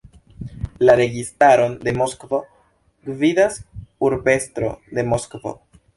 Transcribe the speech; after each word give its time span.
La 0.87 0.95
Registaron 0.99 1.75
de 1.83 1.93
Moskvo 1.99 2.39
gvidas 3.11 3.61
Urbestro 4.09 4.75
de 4.89 5.03
Moskvo. 5.15 5.55